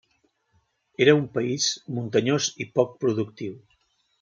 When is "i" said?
2.67-2.69